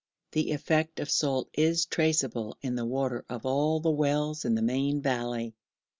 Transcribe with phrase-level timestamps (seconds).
[0.31, 4.63] The effect of salt is traceable in the water of all the wells in the
[4.63, 5.53] main valley.